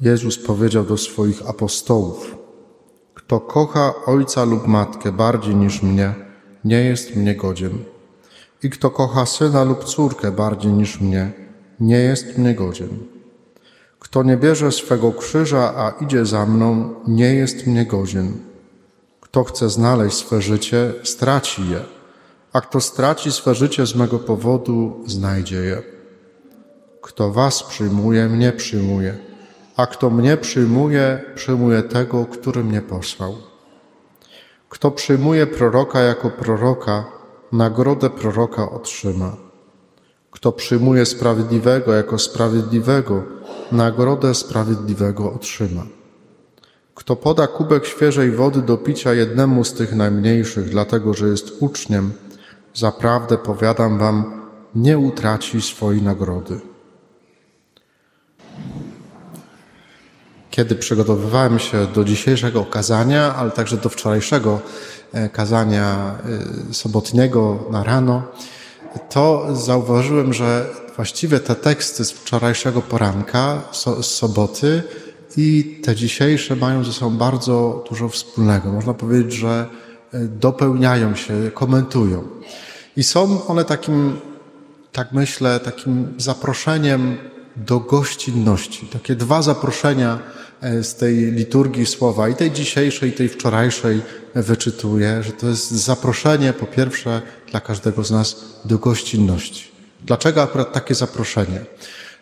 Jezus 0.00 0.38
powiedział 0.38 0.84
do 0.84 0.96
swoich 0.96 1.48
apostołów: 1.48 2.36
Kto 3.14 3.40
kocha 3.40 3.94
ojca 4.06 4.44
lub 4.44 4.66
matkę 4.66 5.12
bardziej 5.12 5.56
niż 5.56 5.82
mnie, 5.82 6.14
nie 6.64 6.84
jest 6.84 7.16
mnie 7.16 7.34
godzien. 7.36 7.84
I 8.62 8.70
kto 8.70 8.90
kocha 8.90 9.26
syna 9.26 9.64
lub 9.64 9.84
córkę 9.84 10.32
bardziej 10.32 10.72
niż 10.72 11.00
mnie, 11.00 11.32
nie 11.80 11.98
jest 11.98 12.38
mnie 12.38 12.54
godzien. 12.54 12.88
Kto 13.98 14.22
nie 14.22 14.36
bierze 14.36 14.72
swego 14.72 15.12
krzyża, 15.12 15.74
a 15.76 15.90
idzie 16.04 16.26
za 16.26 16.46
mną, 16.46 16.94
nie 17.08 17.34
jest 17.34 17.66
mnie 17.66 17.86
godzien. 17.86 18.32
Kto 19.20 19.44
chce 19.44 19.70
znaleźć 19.70 20.16
swe 20.16 20.42
życie, 20.42 20.92
straci 21.02 21.70
je, 21.70 21.80
a 22.52 22.60
kto 22.60 22.80
straci 22.80 23.32
swe 23.32 23.54
życie 23.54 23.86
z 23.86 23.94
mego 23.94 24.18
powodu, 24.18 25.00
znajdzie 25.06 25.56
je. 25.56 25.82
Kto 27.02 27.32
was 27.32 27.62
przyjmuje, 27.62 28.28
mnie 28.28 28.52
przyjmuje, 28.52 29.29
a 29.80 29.86
kto 29.86 30.10
mnie 30.10 30.36
przyjmuje, 30.36 31.20
przyjmuje 31.34 31.82
tego, 31.82 32.26
który 32.26 32.64
mnie 32.64 32.82
posłał. 32.82 33.34
Kto 34.68 34.90
przyjmuje 34.90 35.46
proroka 35.46 36.00
jako 36.00 36.30
proroka, 36.30 37.04
nagrodę 37.52 38.10
proroka 38.10 38.70
otrzyma. 38.70 39.36
Kto 40.30 40.52
przyjmuje 40.52 41.06
sprawiedliwego 41.06 41.92
jako 41.94 42.18
sprawiedliwego, 42.18 43.22
nagrodę 43.72 44.34
sprawiedliwego 44.34 45.32
otrzyma. 45.32 45.86
Kto 46.94 47.16
poda 47.16 47.46
kubek 47.46 47.86
świeżej 47.86 48.30
wody 48.30 48.62
do 48.62 48.76
picia 48.76 49.14
jednemu 49.14 49.64
z 49.64 49.72
tych 49.72 49.94
najmniejszych, 49.94 50.68
dlatego 50.68 51.14
że 51.14 51.28
jest 51.28 51.52
uczniem, 51.60 52.12
zaprawdę 52.74 53.38
powiadam 53.38 53.98
wam, 53.98 54.48
nie 54.74 54.98
utraci 54.98 55.62
swojej 55.62 56.02
nagrody. 56.02 56.69
Kiedy 60.50 60.74
przygotowywałem 60.74 61.58
się 61.58 61.86
do 61.86 62.04
dzisiejszego 62.04 62.64
kazania, 62.64 63.34
ale 63.34 63.50
także 63.50 63.76
do 63.76 63.88
wczorajszego 63.88 64.60
e, 65.12 65.28
kazania 65.28 66.18
e, 66.70 66.74
sobotniego 66.74 67.66
na 67.70 67.84
rano, 67.84 68.22
to 69.10 69.56
zauważyłem, 69.56 70.32
że 70.32 70.66
właściwie 70.96 71.40
te 71.40 71.54
teksty 71.54 72.04
z 72.04 72.10
wczorajszego 72.10 72.82
poranka, 72.82 73.62
z 73.72 74.06
soboty 74.06 74.82
i 75.36 75.80
te 75.84 75.96
dzisiejsze 75.96 76.56
mają 76.56 76.84
ze 76.84 76.92
sobą 76.92 77.16
bardzo 77.16 77.84
dużo 77.88 78.08
wspólnego. 78.08 78.72
Można 78.72 78.94
powiedzieć, 78.94 79.32
że 79.32 79.66
e, 80.12 80.18
dopełniają 80.18 81.14
się, 81.14 81.50
komentują. 81.54 82.28
I 82.96 83.02
są 83.02 83.46
one 83.46 83.64
takim, 83.64 84.20
tak 84.92 85.12
myślę, 85.12 85.60
takim 85.60 86.14
zaproszeniem 86.18 87.16
do 87.56 87.80
gościnności. 87.80 88.86
Takie 88.86 89.14
dwa 89.14 89.42
zaproszenia 89.42 90.18
z 90.82 90.94
tej 90.94 91.16
liturgii 91.16 91.86
słowa, 91.86 92.28
i 92.28 92.34
tej 92.34 92.50
dzisiejszej, 92.50 93.10
i 93.10 93.12
tej 93.12 93.28
wczorajszej 93.28 94.02
wyczytuję, 94.34 95.22
że 95.22 95.32
to 95.32 95.46
jest 95.46 95.70
zaproszenie 95.70 96.52
po 96.52 96.66
pierwsze 96.66 97.22
dla 97.50 97.60
każdego 97.60 98.04
z 98.04 98.10
nas 98.10 98.36
do 98.64 98.78
gościnności. 98.78 99.70
Dlaczego 100.06 100.42
akurat 100.42 100.72
takie 100.72 100.94
zaproszenie? 100.94 101.60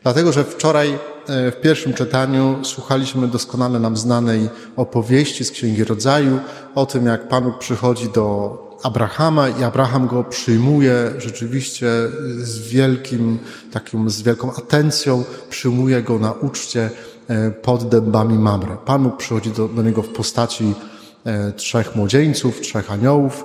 Dlatego, 0.03 0.33
że 0.33 0.44
wczoraj 0.44 0.89
e, 1.28 1.50
w 1.50 1.61
pierwszym 1.61 1.94
czytaniu 1.94 2.59
słuchaliśmy 2.62 3.28
doskonale 3.28 3.81
nam 3.81 3.97
znanej 3.97 4.48
opowieści 4.77 5.44
z 5.44 5.50
Księgi 5.50 5.84
Rodzaju 5.84 6.41
o 6.75 6.86
tym, 6.86 7.06
jak 7.06 7.28
Pan 7.28 7.53
przychodzi 7.59 8.09
do 8.09 8.59
Abrahama 8.83 9.48
i 9.48 9.62
Abraham 9.62 10.06
go 10.06 10.25
przyjmuje 10.25 11.12
rzeczywiście 11.19 11.86
z 12.39 12.59
wielkim, 12.59 13.39
takim, 13.72 14.11
z 14.11 14.22
wielką 14.22 14.55
atencją, 14.55 15.25
przyjmuje 15.50 16.03
go 16.03 16.19
na 16.19 16.33
uczcie 16.33 16.81
e, 16.83 16.91
pod 17.62 17.88
dębami 17.88 18.38
Mamre. 18.38 18.76
Pan 18.84 19.02
Bóg 19.02 19.16
przychodzi 19.16 19.50
do, 19.50 19.68
do 19.68 19.82
niego 19.82 20.02
w 20.02 20.08
postaci 20.08 20.74
e, 21.24 21.52
trzech 21.52 21.96
młodzieńców, 21.96 22.60
trzech 22.60 22.92
aniołów 22.92 23.44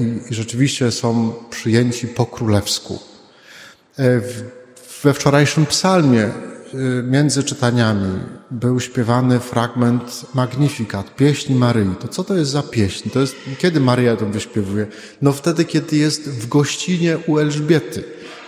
i, 0.00 0.30
i 0.32 0.34
rzeczywiście 0.34 0.90
są 0.90 1.32
przyjęci 1.50 2.08
po 2.08 2.26
królewsku. 2.26 2.98
We 5.02 5.14
wczorajszym 5.14 5.66
psalmie 5.66 6.30
między 7.02 7.44
czytaniami 7.44 8.20
był 8.50 8.80
śpiewany 8.80 9.40
fragment 9.40 10.26
Magnifikat, 10.34 11.16
pieśni 11.16 11.54
Maryi. 11.54 11.94
To 12.00 12.08
co 12.08 12.24
to 12.24 12.34
jest 12.34 12.50
za 12.50 12.62
pieśń? 12.62 13.10
To 13.10 13.20
jest, 13.20 13.36
kiedy 13.58 13.80
Maryja 13.80 14.16
to 14.16 14.26
wyśpiewuje? 14.26 14.86
No 15.22 15.32
wtedy, 15.32 15.64
kiedy 15.64 15.96
jest 15.96 16.30
w 16.30 16.48
gościnie 16.48 17.18
u 17.26 17.38
Elżbiety, 17.38 18.04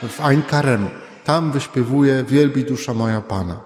w 0.09 0.21
Ein 0.21 0.43
Karen. 0.43 0.89
Tam 1.25 1.53
wyśpiewuje 1.53 2.25
Wielbi 2.29 2.65
dusza 2.65 2.95
moja 2.95 3.21
Pana. 3.21 3.61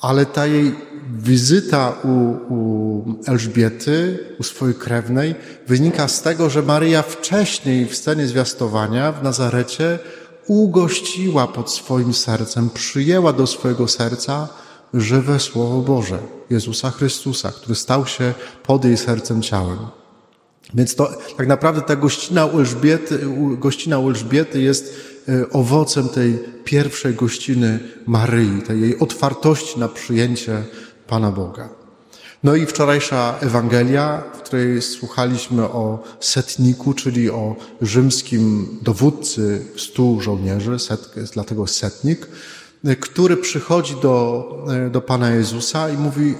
Ale 0.00 0.26
ta 0.26 0.46
jej 0.46 0.74
wizyta 1.18 1.96
u, 2.04 2.08
u 2.54 3.04
Elżbiety, 3.26 4.18
u 4.38 4.42
swojej 4.42 4.74
krewnej, 4.74 5.34
wynika 5.66 6.08
z 6.08 6.22
tego, 6.22 6.50
że 6.50 6.62
Maryja 6.62 7.02
wcześniej 7.02 7.86
w 7.86 7.96
scenie 7.96 8.26
zwiastowania 8.26 9.12
w 9.12 9.22
Nazarecie 9.22 9.98
ugościła 10.46 11.46
pod 11.46 11.70
swoim 11.72 12.14
sercem, 12.14 12.70
przyjęła 12.70 13.32
do 13.32 13.46
swojego 13.46 13.88
serca 13.88 14.48
żywe 14.94 15.40
Słowo 15.40 15.80
Boże, 15.80 16.18
Jezusa 16.50 16.90
Chrystusa, 16.90 17.52
który 17.52 17.74
stał 17.74 18.06
się 18.06 18.34
pod 18.62 18.84
jej 18.84 18.96
sercem 18.96 19.42
ciałem. 19.42 19.78
Więc 20.74 20.94
to 20.94 21.10
tak 21.36 21.46
naprawdę 21.46 21.82
ta 21.82 21.96
gościna 21.96 22.46
u 22.46 22.58
Elżbiety, 22.58 23.18
gościna 23.58 23.98
u 23.98 24.08
Elżbiety 24.08 24.62
jest 24.62 25.09
owocem 25.52 26.08
tej 26.08 26.38
pierwszej 26.64 27.14
gościny 27.14 27.78
Maryi, 28.06 28.62
tej 28.62 28.80
jej 28.80 28.98
otwartości 28.98 29.80
na 29.80 29.88
przyjęcie 29.88 30.62
Pana 31.06 31.32
Boga. 31.32 31.68
No 32.44 32.56
i 32.56 32.66
wczorajsza 32.66 33.38
Ewangelia, 33.40 34.22
w 34.34 34.42
której 34.42 34.82
słuchaliśmy 34.82 35.62
o 35.62 36.02
setniku, 36.20 36.94
czyli 36.94 37.30
o 37.30 37.56
rzymskim 37.80 38.68
dowódcy 38.82 39.66
stu 39.76 40.20
żołnierzy, 40.20 40.78
set, 40.78 41.14
dlatego 41.32 41.66
setnik, 41.66 42.28
który 43.00 43.36
przychodzi 43.36 43.94
do, 44.02 44.48
do 44.90 45.00
Pana 45.00 45.30
Jezusa 45.30 45.90
i 45.90 45.96
mówi, 45.96 46.34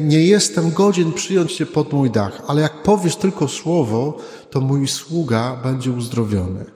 nie 0.00 0.26
jestem 0.26 0.70
godzien 0.70 1.12
przyjąć 1.12 1.56
Cię 1.56 1.66
pod 1.66 1.92
mój 1.92 2.10
dach, 2.10 2.42
ale 2.46 2.62
jak 2.62 2.82
powiesz 2.82 3.16
tylko 3.16 3.48
słowo, 3.48 4.18
to 4.50 4.60
mój 4.60 4.88
sługa 4.88 5.56
będzie 5.62 5.90
uzdrowiony. 5.90 6.73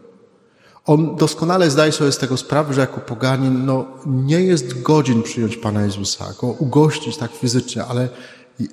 On 0.89 1.17
doskonale 1.17 1.71
zdaje 1.71 1.93
sobie 1.93 2.13
z 2.13 2.19
tego 2.19 2.37
sprawę, 2.37 2.75
że 2.75 2.81
jako 2.81 3.01
poganin 3.01 3.67
no, 3.67 3.87
nie 4.07 4.41
jest 4.41 4.83
godzien 4.83 5.23
przyjąć 5.23 5.57
Pana 5.57 5.83
Jezusa, 5.83 6.25
go 6.41 6.47
ugościć 6.47 7.17
tak 7.17 7.31
fizycznie, 7.33 7.85
ale 7.85 8.09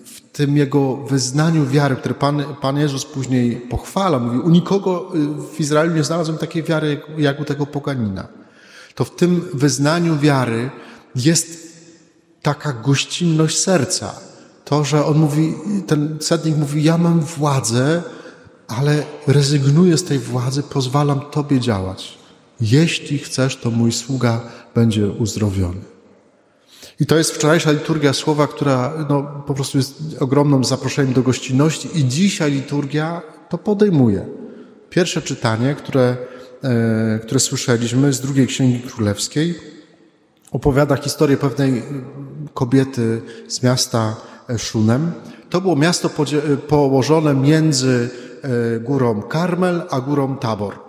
w 0.05 0.21
tym 0.21 0.57
jego 0.57 0.97
wyznaniu 0.97 1.65
wiary, 1.65 1.95
które 1.95 2.15
Pan, 2.15 2.43
Pan 2.61 2.77
Jezus 2.77 3.05
później 3.05 3.55
pochwala, 3.55 4.19
mówi, 4.19 4.39
u 4.39 4.49
nikogo 4.49 5.11
y, 5.15 5.55
w 5.55 5.59
Izraelu 5.59 5.95
nie 5.95 6.03
znalazłem 6.03 6.37
takiej 6.37 6.63
wiary 6.63 7.01
jak 7.17 7.39
u 7.39 7.45
tego 7.45 7.65
poganina. 7.65 8.27
To 8.95 9.05
w 9.05 9.15
tym 9.15 9.49
wyznaniu 9.53 10.17
wiary 10.17 10.69
jest 11.15 11.77
taka 12.41 12.73
gościnność 12.73 13.57
serca. 13.57 14.15
To, 14.65 14.83
że 14.83 15.05
on 15.05 15.17
mówi, 15.17 15.53
ten 15.87 16.17
setnik 16.21 16.57
mówi, 16.57 16.83
ja 16.83 16.97
mam 16.97 17.19
władzę, 17.21 18.03
ale 18.67 19.03
rezygnuję 19.27 19.97
z 19.97 20.03
tej 20.03 20.19
władzy, 20.19 20.63
pozwalam 20.63 21.21
Tobie 21.31 21.59
działać. 21.59 22.17
Jeśli 22.61 23.17
chcesz, 23.17 23.55
to 23.55 23.71
mój 23.71 23.91
sługa 23.91 24.41
będzie 24.75 25.07
uzdrowiony. 25.07 25.81
I 26.99 27.05
to 27.05 27.17
jest 27.17 27.31
wczorajsza 27.31 27.71
liturgia 27.71 28.13
słowa, 28.13 28.47
która 28.47 28.93
no, 29.09 29.43
po 29.47 29.53
prostu 29.53 29.77
jest 29.77 30.01
ogromnym 30.19 30.63
zaproszeniem 30.63 31.13
do 31.13 31.21
gościnności 31.21 31.89
i 31.99 32.05
dzisiaj 32.05 32.51
liturgia 32.51 33.21
to 33.49 33.57
podejmuje. 33.57 34.25
Pierwsze 34.89 35.21
czytanie, 35.21 35.75
które, 35.75 36.17
e, 36.63 37.19
które 37.19 37.39
słyszeliśmy 37.39 38.13
z 38.13 38.21
drugiej 38.21 38.47
Księgi 38.47 38.79
Królewskiej, 38.79 39.55
opowiada 40.51 40.95
historię 40.95 41.37
pewnej 41.37 41.83
kobiety 42.53 43.21
z 43.47 43.63
miasta 43.63 44.15
Szunem. 44.57 45.11
To 45.49 45.61
było 45.61 45.75
miasto 45.75 46.09
położone 46.67 47.33
między 47.33 48.09
górą 48.81 49.21
Karmel 49.21 49.83
a 49.89 50.01
górą 50.01 50.37
Tabor. 50.37 50.85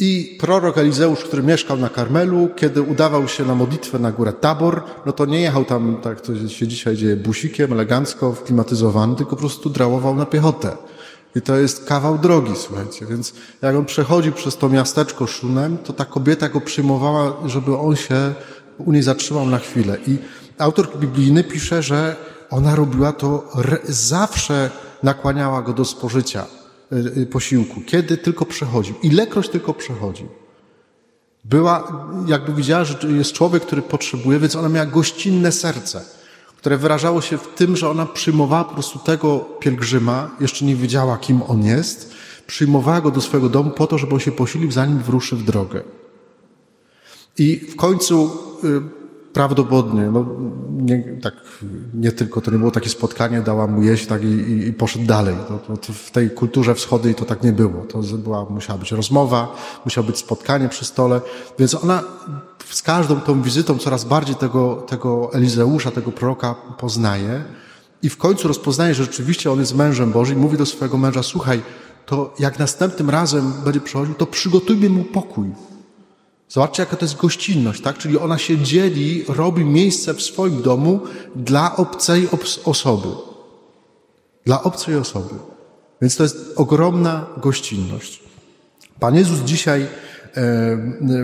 I 0.00 0.38
prorok 0.40 0.78
Elizeusz, 0.78 1.24
który 1.24 1.42
mieszkał 1.42 1.76
na 1.76 1.88
Karmelu, 1.88 2.48
kiedy 2.56 2.82
udawał 2.82 3.28
się 3.28 3.44
na 3.44 3.54
modlitwę 3.54 3.98
na 3.98 4.12
górę 4.12 4.32
Tabor, 4.32 4.82
no 5.06 5.12
to 5.12 5.26
nie 5.26 5.40
jechał 5.40 5.64
tam, 5.64 5.96
tak 6.02 6.20
to 6.20 6.48
się 6.48 6.68
dzisiaj 6.68 6.96
dzieje, 6.96 7.16
busikiem, 7.16 7.72
elegancko, 7.72 8.32
wklimatyzowany, 8.32 9.16
tylko 9.16 9.30
po 9.30 9.40
prostu 9.40 9.70
drałował 9.70 10.14
na 10.14 10.26
piechotę. 10.26 10.76
I 11.36 11.42
to 11.42 11.56
jest 11.56 11.84
kawał 11.84 12.18
drogi, 12.18 12.52
słuchajcie. 12.56 13.06
Więc 13.06 13.34
jak 13.62 13.76
on 13.76 13.84
przechodził 13.84 14.32
przez 14.32 14.56
to 14.56 14.68
miasteczko 14.68 15.26
Szunem, 15.26 15.78
to 15.78 15.92
ta 15.92 16.04
kobieta 16.04 16.48
go 16.48 16.60
przyjmowała, 16.60 17.36
żeby 17.46 17.76
on 17.76 17.96
się 17.96 18.34
u 18.78 18.92
niej 18.92 19.02
zatrzymał 19.02 19.46
na 19.46 19.58
chwilę. 19.58 19.96
I 20.06 20.18
autor 20.58 20.98
biblijny 20.98 21.44
pisze, 21.44 21.82
że 21.82 22.16
ona 22.50 22.74
robiła 22.74 23.12
to, 23.12 23.52
zawsze 23.88 24.70
nakłaniała 25.02 25.62
go 25.62 25.72
do 25.72 25.84
spożycia. 25.84 26.46
Y, 26.92 27.20
y, 27.20 27.26
posiłku, 27.26 27.80
kiedy 27.86 28.16
tylko 28.16 28.44
przechodził, 28.44 28.94
ilekroć 29.02 29.48
tylko 29.48 29.74
przechodził. 29.74 30.26
Była, 31.44 32.04
jakby 32.26 32.52
widziała, 32.54 32.84
że 32.84 32.98
jest 33.08 33.32
człowiek, 33.32 33.62
który 33.62 33.82
potrzebuje, 33.82 34.38
więc 34.38 34.56
ona 34.56 34.68
miała 34.68 34.86
gościnne 34.86 35.52
serce, 35.52 36.04
które 36.56 36.78
wyrażało 36.78 37.20
się 37.20 37.38
w 37.38 37.48
tym, 37.54 37.76
że 37.76 37.90
ona 37.90 38.06
przyjmowała 38.06 38.64
po 38.64 38.74
prostu 38.74 38.98
tego 38.98 39.38
pielgrzyma, 39.38 40.30
jeszcze 40.40 40.64
nie 40.64 40.76
wiedziała, 40.76 41.18
kim 41.18 41.42
on 41.48 41.64
jest, 41.64 42.14
przyjmowała 42.46 43.00
go 43.00 43.10
do 43.10 43.20
swojego 43.20 43.48
domu 43.48 43.70
po 43.70 43.86
to, 43.86 43.98
żeby 43.98 44.14
on 44.14 44.20
się 44.20 44.32
posilił, 44.32 44.70
zanim 44.70 44.98
wyruszy 44.98 45.36
w 45.36 45.42
drogę. 45.42 45.82
I 47.38 47.56
w 47.56 47.76
końcu 47.76 48.30
y, 48.64 48.97
prawdopodobnie, 49.32 50.02
no, 50.02 50.26
nie, 50.70 51.02
tak, 51.22 51.34
nie 51.94 52.12
tylko, 52.12 52.40
to 52.40 52.50
nie 52.50 52.58
było 52.58 52.70
takie 52.70 52.88
spotkanie, 52.88 53.40
dała 53.40 53.66
mu 53.66 53.82
jeść 53.82 54.06
tak, 54.06 54.24
i, 54.24 54.66
i, 54.68 54.72
poszedł 54.72 55.06
dalej. 55.06 55.36
To, 55.48 55.76
to 55.76 55.92
w 55.92 56.10
tej 56.10 56.30
kulturze 56.30 56.74
wschodniej 56.74 57.14
to 57.14 57.24
tak 57.24 57.42
nie 57.42 57.52
było. 57.52 57.84
To 57.84 57.98
była, 57.98 58.44
musiała 58.44 58.78
być 58.78 58.92
rozmowa, 58.92 59.56
musiało 59.84 60.06
być 60.06 60.18
spotkanie 60.18 60.68
przy 60.68 60.84
stole, 60.84 61.20
więc 61.58 61.74
ona 61.74 62.02
z 62.70 62.82
każdą 62.82 63.20
tą 63.20 63.42
wizytą 63.42 63.78
coraz 63.78 64.04
bardziej 64.04 64.36
tego, 64.36 64.74
tego 64.74 65.32
Elizeusza, 65.32 65.90
tego 65.90 66.12
proroka 66.12 66.54
poznaje 66.78 67.44
i 68.02 68.08
w 68.08 68.16
końcu 68.16 68.48
rozpoznaje, 68.48 68.94
że 68.94 69.04
rzeczywiście 69.04 69.52
on 69.52 69.60
jest 69.60 69.74
mężem 69.74 70.12
Bożym 70.12 70.38
i 70.38 70.40
mówi 70.40 70.56
do 70.56 70.66
swojego 70.66 70.98
męża, 70.98 71.22
słuchaj, 71.22 71.62
to 72.06 72.34
jak 72.38 72.58
następnym 72.58 73.10
razem 73.10 73.52
będzie 73.64 73.80
przychodził, 73.80 74.14
to 74.14 74.26
przygotujmy 74.26 74.88
mu 74.88 75.04
pokój 75.04 75.50
Zobaczcie, 76.48 76.82
jaka 76.82 76.96
to 76.96 77.04
jest 77.04 77.16
gościnność, 77.16 77.82
tak? 77.82 77.98
Czyli 77.98 78.18
ona 78.18 78.38
się 78.38 78.58
dzieli, 78.58 79.24
robi 79.28 79.64
miejsce 79.64 80.14
w 80.14 80.22
swoim 80.22 80.62
domu 80.62 81.00
dla 81.36 81.76
obcej 81.76 82.28
osoby. 82.64 83.08
Dla 84.46 84.62
obcej 84.62 84.96
osoby. 84.96 85.34
Więc 86.02 86.16
to 86.16 86.22
jest 86.22 86.52
ogromna 86.56 87.26
gościnność. 87.36 88.22
Pan 89.00 89.14
Jezus 89.14 89.40
dzisiaj 89.40 89.86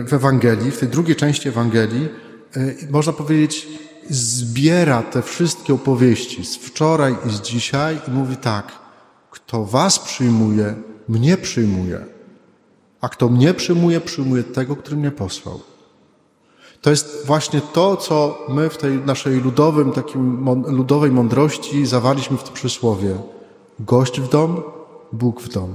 w 0.07 0.13
Ewangelii, 0.13 0.71
w 0.71 0.79
tej 0.79 0.89
drugiej 0.89 1.15
części 1.15 1.49
Ewangelii, 1.49 2.09
można 2.89 3.13
powiedzieć, 3.13 3.67
zbiera 4.09 5.03
te 5.03 5.21
wszystkie 5.21 5.73
opowieści 5.73 6.45
z 6.45 6.55
wczoraj 6.55 7.15
i 7.27 7.29
z 7.29 7.41
dzisiaj 7.41 7.99
i 8.07 8.11
mówi 8.11 8.37
tak, 8.37 8.71
kto 9.31 9.65
was 9.65 9.99
przyjmuje, 9.99 10.75
mnie 11.07 11.37
przyjmuje. 11.37 12.14
A 13.05 13.09
kto 13.09 13.29
mnie 13.29 13.53
przyjmuje, 13.53 14.01
przyjmuje 14.01 14.43
tego, 14.43 14.75
który 14.75 14.97
mnie 14.97 15.11
posłał. 15.11 15.59
To 16.81 16.89
jest 16.89 17.25
właśnie 17.25 17.61
to, 17.61 17.97
co 17.97 18.45
my 18.49 18.69
w 18.69 18.77
tej 18.77 18.97
naszej 18.97 19.41
ludowym, 19.41 19.91
takim 19.91 20.45
ludowej 20.67 21.11
mądrości 21.11 21.85
zawaliśmy 21.85 22.37
w 22.37 22.43
tym 22.43 22.53
przysłowie. 22.53 23.15
Gość 23.79 24.21
w 24.21 24.29
dom, 24.29 24.63
Bóg 25.13 25.41
w 25.41 25.49
dom. 25.49 25.73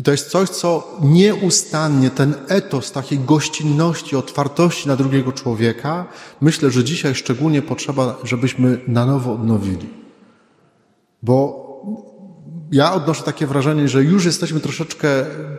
I 0.00 0.02
to 0.02 0.10
jest 0.10 0.30
coś, 0.30 0.48
co 0.48 0.98
nieustannie, 1.02 2.10
ten 2.10 2.34
etos 2.48 2.92
takiej 2.92 3.18
gościnności, 3.18 4.16
otwartości 4.16 4.88
na 4.88 4.96
drugiego 4.96 5.32
człowieka, 5.32 6.06
myślę, 6.40 6.70
że 6.70 6.84
dzisiaj 6.84 7.14
szczególnie 7.14 7.62
potrzeba, 7.62 8.16
żebyśmy 8.24 8.80
na 8.88 9.06
nowo 9.06 9.32
odnowili. 9.32 9.88
Bo 11.22 11.65
ja 12.72 12.94
odnoszę 12.94 13.22
takie 13.22 13.46
wrażenie, 13.46 13.88
że 13.88 14.04
już 14.04 14.24
jesteśmy 14.24 14.60
troszeczkę, 14.60 15.08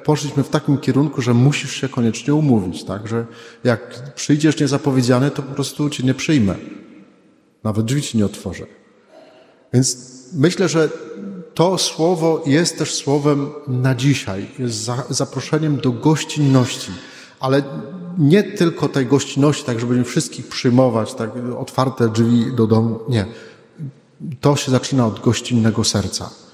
poszliśmy 0.03 0.43
w 0.43 0.49
takim 0.49 0.77
kierunku, 0.77 1.21
że 1.21 1.33
musisz 1.33 1.71
się 1.71 1.89
koniecznie 1.89 2.33
umówić, 2.33 2.83
tak? 2.83 3.07
Że 3.07 3.25
jak 3.63 4.13
przyjdziesz 4.15 4.59
niezapowiedziany, 4.59 5.31
to 5.31 5.43
po 5.43 5.55
prostu 5.55 5.89
cię 5.89 6.03
nie 6.03 6.13
przyjmę. 6.13 6.55
Nawet 7.63 7.85
drzwi 7.85 8.01
ci 8.01 8.17
nie 8.17 8.25
otworzę. 8.25 8.65
Więc 9.73 9.97
myślę, 10.33 10.69
że 10.69 10.89
to 11.53 11.77
słowo 11.77 12.43
jest 12.45 12.77
też 12.77 12.93
słowem 12.93 13.49
na 13.67 13.95
dzisiaj, 13.95 14.47
jest 14.59 14.75
za, 14.75 15.03
zaproszeniem 15.09 15.77
do 15.77 15.91
gościnności, 15.91 16.91
ale 17.39 17.63
nie 18.17 18.43
tylko 18.43 18.89
tej 18.89 19.05
gościnności, 19.05 19.63
tak 19.65 19.79
żeby 19.79 20.03
wszystkich 20.03 20.47
przyjmować, 20.47 21.13
tak 21.13 21.29
otwarte 21.57 22.09
drzwi 22.09 22.45
do 22.55 22.67
domu, 22.67 22.99
nie. 23.09 23.25
To 24.41 24.55
się 24.55 24.71
zaczyna 24.71 25.07
od 25.07 25.19
gościnnego 25.19 25.83
serca 25.83 26.46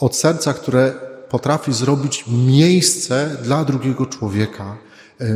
od 0.00 0.16
serca, 0.16 0.52
które 0.52 0.92
potrafi 1.28 1.72
zrobić 1.72 2.24
miejsce 2.28 3.36
dla 3.42 3.64
drugiego 3.64 4.06
człowieka, 4.06 4.76
e, 5.20 5.26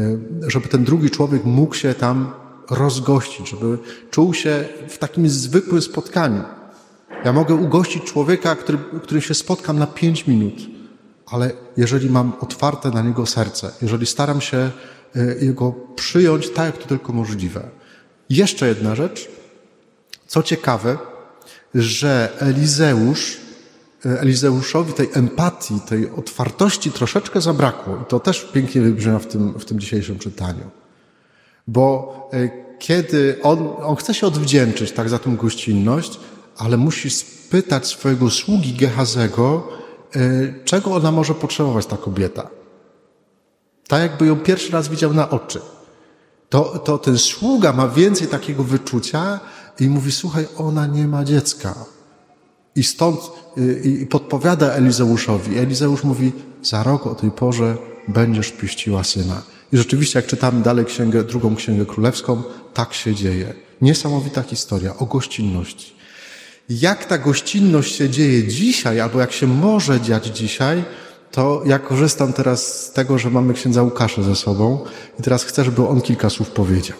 żeby 0.46 0.68
ten 0.68 0.84
drugi 0.84 1.10
człowiek 1.10 1.44
mógł 1.44 1.74
się 1.74 1.94
tam 1.94 2.32
rozgościć, 2.70 3.50
żeby 3.50 3.78
czuł 4.10 4.34
się 4.34 4.64
w 4.88 4.98
takim 4.98 5.28
zwykłym 5.28 5.82
spotkaniu. 5.82 6.42
Ja 7.24 7.32
mogę 7.32 7.54
ugościć 7.54 8.04
człowieka, 8.04 8.56
który, 8.56 8.78
którym 9.02 9.22
się 9.22 9.34
spotkam 9.34 9.78
na 9.78 9.86
pięć 9.86 10.26
minut, 10.26 10.54
ale 11.26 11.50
jeżeli 11.76 12.10
mam 12.10 12.32
otwarte 12.40 12.90
na 12.90 13.02
niego 13.02 13.26
serce, 13.26 13.70
jeżeli 13.82 14.06
staram 14.06 14.40
się 14.40 14.70
e, 15.16 15.44
jego 15.44 15.72
przyjąć 15.96 16.50
tak, 16.50 16.66
jak 16.66 16.78
to 16.78 16.88
tylko 16.88 17.12
możliwe. 17.12 17.68
Jeszcze 18.30 18.68
jedna 18.68 18.94
rzecz. 18.94 19.28
Co 20.26 20.42
ciekawe, 20.42 20.98
że 21.74 22.32
Elizeusz 22.40 23.43
Elizeuszowi 24.06 24.92
tej 24.92 25.08
empatii, 25.12 25.80
tej 25.80 26.10
otwartości 26.10 26.90
troszeczkę 26.90 27.40
zabrakło. 27.40 27.96
I 28.02 28.04
to 28.08 28.20
też 28.20 28.44
pięknie 28.52 28.80
wybrzmia 28.80 29.18
w 29.18 29.26
tym, 29.26 29.58
w 29.58 29.64
tym 29.64 29.80
dzisiejszym 29.80 30.18
czytaniu. 30.18 30.70
Bo 31.66 32.14
e, 32.32 32.64
kiedy 32.78 33.38
on, 33.42 33.68
on 33.82 33.96
chce 33.96 34.14
się 34.14 34.26
odwdzięczyć 34.26 34.92
tak 34.92 35.08
za 35.08 35.18
tą 35.18 35.36
gościnność, 35.36 36.20
ale 36.56 36.76
musi 36.76 37.10
spytać 37.10 37.86
swojego 37.86 38.30
sługi 38.30 38.72
Gehazego, 38.72 39.68
e, 40.16 40.20
czego 40.64 40.94
ona 40.94 41.12
może 41.12 41.34
potrzebować, 41.34 41.86
ta 41.86 41.96
kobieta. 41.96 42.50
Tak 43.88 44.02
jakby 44.02 44.26
ją 44.26 44.36
pierwszy 44.36 44.72
raz 44.72 44.88
widział 44.88 45.14
na 45.14 45.30
oczy. 45.30 45.60
To, 46.48 46.78
to 46.78 46.98
ten 46.98 47.18
sługa 47.18 47.72
ma 47.72 47.88
więcej 47.88 48.28
takiego 48.28 48.64
wyczucia 48.64 49.40
i 49.80 49.88
mówi, 49.88 50.12
słuchaj, 50.12 50.46
ona 50.58 50.86
nie 50.86 51.08
ma 51.08 51.24
dziecka. 51.24 51.74
I 52.76 52.82
stąd 52.82 53.20
y, 53.58 53.82
i 53.84 54.06
podpowiada 54.06 54.72
Elizeuszowi. 54.72 55.58
Elizeusz 55.58 56.04
mówi, 56.04 56.32
za 56.62 56.82
rok 56.82 57.06
o 57.06 57.14
tej 57.14 57.30
porze 57.30 57.76
będziesz 58.08 58.52
pieściła 58.52 59.04
syna. 59.04 59.42
I 59.72 59.76
rzeczywiście, 59.76 60.18
jak 60.18 60.26
czytamy 60.26 60.62
dalej 60.62 60.84
księgę, 60.84 61.24
drugą 61.24 61.56
księgę 61.56 61.86
królewską, 61.86 62.42
tak 62.74 62.94
się 62.94 63.14
dzieje. 63.14 63.54
Niesamowita 63.82 64.42
historia 64.42 64.96
o 64.96 65.06
gościnności. 65.06 65.94
Jak 66.68 67.04
ta 67.04 67.18
gościnność 67.18 67.96
się 67.96 68.10
dzieje 68.10 68.48
dzisiaj, 68.48 69.00
albo 69.00 69.20
jak 69.20 69.32
się 69.32 69.46
może 69.46 70.00
dziać 70.00 70.26
dzisiaj, 70.26 70.84
to 71.30 71.62
ja 71.66 71.78
korzystam 71.78 72.32
teraz 72.32 72.84
z 72.84 72.92
tego, 72.92 73.18
że 73.18 73.30
mamy 73.30 73.54
księdza 73.54 73.82
Łukasza 73.82 74.22
ze 74.22 74.36
sobą 74.36 74.84
i 75.20 75.22
teraz 75.22 75.44
chcę, 75.44 75.64
żeby 75.64 75.88
on 75.88 76.00
kilka 76.00 76.30
słów 76.30 76.50
powiedział. 76.50 76.96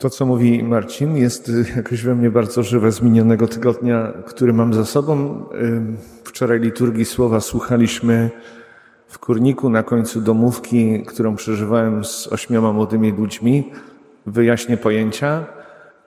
To, 0.00 0.10
co 0.10 0.26
mówi 0.26 0.62
Marcin, 0.62 1.16
jest 1.16 1.48
y, 1.48 1.64
jakoś 1.76 2.02
we 2.02 2.14
mnie 2.14 2.30
bardzo 2.30 2.62
żywe 2.62 2.92
z 2.92 3.02
minionego 3.02 3.48
tygodnia, 3.48 4.12
który 4.26 4.52
mam 4.52 4.74
za 4.74 4.84
sobą. 4.84 5.44
Wczoraj 6.24 6.60
liturgii 6.60 7.04
słowa 7.04 7.40
słuchaliśmy 7.40 8.30
w 9.06 9.18
Kurniku 9.18 9.70
na 9.70 9.82
końcu 9.82 10.20
domówki, 10.20 11.02
którą 11.02 11.36
przeżywałem 11.36 12.04
z 12.04 12.28
ośmioma 12.32 12.72
młodymi 12.72 13.12
ludźmi. 13.12 13.72
Wyjaśnię 14.26 14.76
pojęcia. 14.76 15.46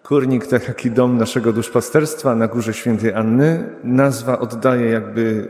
Kurnik, 0.03 0.47
tak 0.47 0.67
jak 0.67 0.85
i 0.85 0.91
dom 0.91 1.17
naszego 1.17 1.53
duszpasterstwa 1.53 2.35
na 2.35 2.47
Górze 2.47 2.73
Świętej 2.73 3.13
Anny, 3.13 3.69
nazwa 3.83 4.39
oddaje 4.39 4.89
jakby 4.89 5.47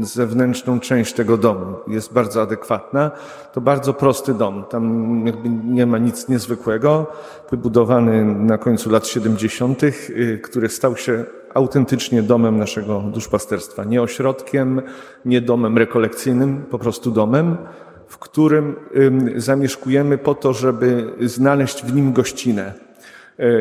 zewnętrzną 0.00 0.80
część 0.80 1.12
tego 1.12 1.36
domu. 1.36 1.74
Jest 1.88 2.12
bardzo 2.12 2.42
adekwatna. 2.42 3.10
To 3.52 3.60
bardzo 3.60 3.94
prosty 3.94 4.34
dom. 4.34 4.64
Tam 4.70 5.26
jakby 5.26 5.48
nie 5.48 5.86
ma 5.86 5.98
nic 5.98 6.28
niezwykłego. 6.28 7.06
Wybudowany 7.50 8.24
na 8.24 8.58
końcu 8.58 8.90
lat 8.90 9.06
70., 9.06 9.82
y, 9.82 10.40
który 10.42 10.68
stał 10.68 10.96
się 10.96 11.24
autentycznie 11.54 12.22
domem 12.22 12.58
naszego 12.58 13.00
duszpasterstwa. 13.00 13.84
Nie 13.84 14.02
ośrodkiem, 14.02 14.82
nie 15.24 15.40
domem 15.40 15.78
rekolekcyjnym, 15.78 16.64
po 16.70 16.78
prostu 16.78 17.10
domem 17.10 17.56
w 18.06 18.18
którym 18.18 18.76
zamieszkujemy 19.36 20.18
po 20.18 20.34
to, 20.34 20.52
żeby 20.52 21.14
znaleźć 21.20 21.84
w 21.84 21.94
nim 21.94 22.12
gościnę 22.12 22.89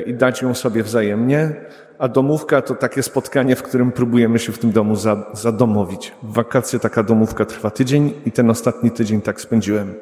i 0.05 0.13
dać 0.13 0.41
ją 0.41 0.53
sobie 0.53 0.83
wzajemnie, 0.83 1.55
a 1.99 2.07
domówka 2.07 2.61
to 2.61 2.75
takie 2.75 3.03
spotkanie, 3.03 3.55
w 3.55 3.63
którym 3.63 3.91
próbujemy 3.91 4.39
się 4.39 4.51
w 4.51 4.59
tym 4.59 4.71
domu 4.71 4.95
zadomowić. 5.33 6.13
W 6.23 6.33
wakacje 6.33 6.79
taka 6.79 7.03
domówka 7.03 7.45
trwa 7.45 7.71
tydzień 7.71 8.13
i 8.25 8.31
ten 8.31 8.49
ostatni 8.49 8.91
tydzień 8.91 9.21
tak 9.21 9.41
spędziłem. 9.41 9.93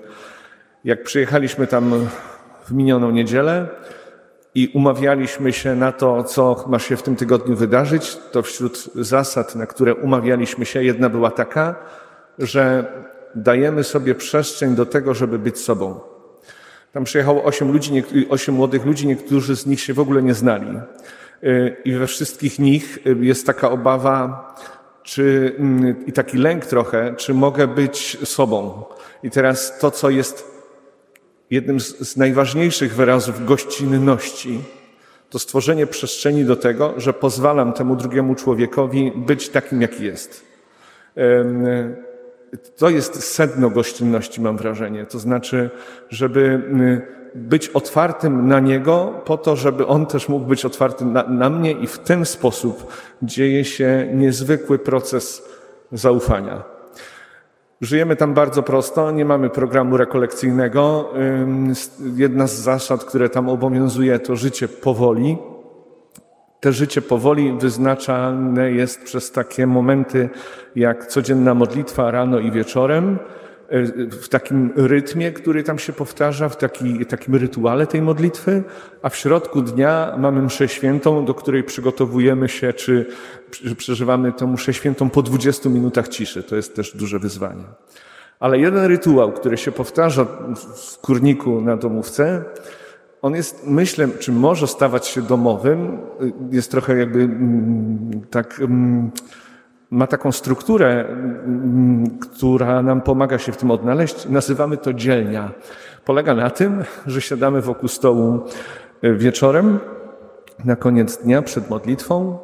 Jak 0.83 1.03
przyjechaliśmy 1.03 1.67
tam 1.67 2.07
w 2.65 2.71
minioną 2.71 3.11
niedzielę 3.11 3.67
i 4.55 4.71
umawialiśmy 4.73 5.53
się 5.53 5.75
na 5.75 5.91
to, 5.91 6.23
co 6.23 6.65
ma 6.67 6.79
się 6.79 6.97
w 6.97 7.03
tym 7.03 7.15
tygodniu 7.15 7.55
wydarzyć, 7.55 8.17
to 8.31 8.41
wśród 8.41 8.89
zasad, 8.95 9.55
na 9.55 9.65
które 9.65 9.95
umawialiśmy 9.95 10.65
się, 10.65 10.83
jedna 10.83 11.09
była 11.09 11.31
taka, 11.31 11.75
że 12.39 12.91
dajemy 13.35 13.83
sobie 13.83 14.15
przestrzeń 14.15 14.75
do 14.75 14.85
tego, 14.85 15.13
żeby 15.13 15.39
być 15.39 15.59
sobą. 15.59 15.99
Tam 16.91 17.03
przyjechało 17.03 17.43
osiem 17.43 17.71
ludzi, 17.71 18.03
osiem 18.29 18.55
młodych 18.55 18.85
ludzi, 18.85 19.07
niektórzy 19.07 19.55
z 19.55 19.65
nich 19.65 19.79
się 19.79 19.93
w 19.93 19.99
ogóle 19.99 20.23
nie 20.23 20.33
znali. 20.33 20.79
Y, 21.43 21.75
I 21.85 21.93
we 21.93 22.07
wszystkich 22.07 22.59
nich 22.59 22.99
y, 23.07 23.15
jest 23.21 23.45
taka 23.45 23.71
obawa, 23.71 24.55
czy, 25.03 25.55
mm, 25.59 26.05
i 26.05 26.11
taki 26.11 26.37
lęk 26.37 26.65
trochę, 26.65 27.15
czy 27.17 27.33
mogę 27.33 27.67
być 27.67 28.17
sobą. 28.23 28.83
I 29.23 29.29
teraz 29.29 29.79
to, 29.79 29.91
co 29.91 30.09
jest 30.09 30.51
jednym 31.49 31.79
z, 31.79 31.99
z 31.99 32.17
najważniejszych 32.17 32.95
wyrazów 32.95 33.45
gościnności, 33.45 34.59
To 35.29 35.39
stworzenie 35.39 35.87
przestrzeni 35.87 36.45
do 36.45 36.55
tego, 36.55 36.93
że 36.97 37.13
pozwalam 37.13 37.73
temu 37.73 37.95
drugiemu 37.95 38.35
człowiekowi 38.35 39.11
być 39.15 39.49
takim, 39.49 39.81
jaki 39.81 40.03
jest. 40.05 40.45
To 42.77 42.89
jest 42.89 43.23
sedno 43.23 43.69
gościnności, 43.69 44.41
mam 44.41 44.57
wrażenie. 44.57 45.05
To 45.05 45.19
znaczy, 45.19 45.69
żeby 46.09 46.61
być 47.35 47.69
otwartym 47.69 48.47
na 48.47 48.59
Niego, 48.59 49.21
po 49.25 49.37
to, 49.37 49.55
żeby 49.55 49.87
On 49.87 50.05
też 50.05 50.29
mógł 50.29 50.45
być 50.45 50.65
otwarty 50.65 51.05
na, 51.05 51.23
na 51.23 51.49
mnie 51.49 51.71
i 51.71 51.87
w 51.87 51.99
ten 51.99 52.25
sposób 52.25 52.93
dzieje 53.21 53.65
się 53.65 54.09
niezwykły 54.13 54.79
proces 54.79 55.43
zaufania. 55.91 56.63
Żyjemy 57.81 58.15
tam 58.15 58.33
bardzo 58.33 58.63
prosto, 58.63 59.11
nie 59.11 59.25
mamy 59.25 59.49
programu 59.49 59.97
rekolekcyjnego. 59.97 61.13
Jedna 62.15 62.47
z 62.47 62.53
zasad, 62.53 63.03
które 63.03 63.29
tam 63.29 63.49
obowiązuje, 63.49 64.19
to 64.19 64.35
życie 64.35 64.67
powoli. 64.67 65.37
Te 66.59 66.71
życie 66.71 67.01
powoli 67.01 67.57
wyznaczane 67.59 68.71
jest 68.71 69.03
przez 69.03 69.31
takie 69.31 69.67
momenty 69.67 70.29
jak 70.75 71.07
codzienna 71.07 71.53
modlitwa 71.53 72.11
rano 72.11 72.39
i 72.39 72.51
wieczorem, 72.51 73.19
w 74.21 74.29
takim 74.29 74.71
rytmie, 74.75 75.31
który 75.31 75.63
tam 75.63 75.79
się 75.79 75.93
powtarza, 75.93 76.49
w 76.49 76.57
taki, 76.57 77.05
takim 77.05 77.35
rytuale 77.35 77.87
tej 77.87 78.01
modlitwy, 78.01 78.63
a 79.01 79.09
w 79.09 79.15
środku 79.15 79.61
dnia 79.61 80.15
mamy 80.17 80.41
mszę 80.41 80.67
świętą, 80.67 81.25
do 81.25 81.33
której 81.33 81.63
przygotowujemy 81.63 82.49
się, 82.49 82.73
czy 82.73 83.05
przeżywamy 83.77 84.31
tę 84.31 84.47
mszę 84.47 84.73
świętą 84.73 85.09
po 85.09 85.21
20 85.21 85.69
minutach 85.69 86.07
ciszy. 86.07 86.43
To 86.43 86.55
jest 86.55 86.75
też 86.75 86.97
duże 86.97 87.19
wyzwanie. 87.19 87.63
Ale 88.39 88.59
jeden 88.59 88.85
rytuał, 88.85 89.31
który 89.31 89.57
się 89.57 89.71
powtarza 89.71 90.25
w 90.75 90.97
kurniku 90.97 91.61
na 91.61 91.77
domówce, 91.77 92.43
on 93.21 93.35
jest, 93.35 93.67
myślę, 93.67 94.07
czy 94.19 94.31
może 94.31 94.67
stawać 94.67 95.07
się 95.07 95.21
domowym, 95.21 95.97
jest 96.51 96.71
trochę 96.71 96.97
jakby 96.97 97.19
mm, 97.19 98.21
tak 98.29 98.59
mm, 98.59 99.11
ma 99.91 100.07
taką 100.07 100.31
strukturę, 100.31 101.05
mm, 101.07 102.19
która 102.19 102.81
nam 102.81 103.01
pomaga 103.01 103.37
się 103.37 103.51
w 103.51 103.57
tym 103.57 103.71
odnaleźć. 103.71 104.29
Nazywamy 104.29 104.77
to 104.77 104.93
dzielnia. 104.93 105.51
Polega 106.05 106.35
na 106.35 106.49
tym, 106.49 106.83
że 107.05 107.21
siadamy 107.21 107.61
wokół 107.61 107.89
stołu 107.89 108.39
e, 109.01 109.13
wieczorem, 109.13 109.79
na 110.65 110.75
koniec 110.75 111.17
dnia 111.17 111.41
przed 111.41 111.69
modlitwą 111.69 112.39